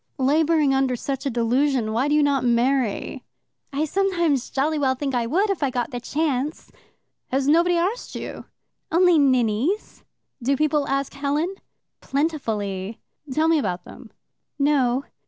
[0.17, 3.23] "Labouring under such a delusion, why do you not marry?"
[3.71, 6.71] "I sometimes jolly well think I would if I got the chance."
[7.29, 8.45] "Has nobody arst you?"
[8.91, 10.03] "Only ninnies."
[10.41, 11.53] "Do people ask Helen?"
[11.99, 12.99] "Plentifully."
[13.31, 14.09] "Tell me about them."
[14.57, 15.03] "No."